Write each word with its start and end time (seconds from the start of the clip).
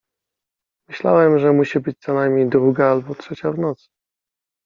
Myślałem, 0.89 1.39
że 1.39 1.51
musi 1.51 1.79
być 1.79 1.97
co 1.99 2.13
najmniej 2.13 2.49
druga 2.49 2.85
albo 2.85 3.15
trzecia 3.15 3.51
w 3.51 3.59
nocy. 3.59 3.87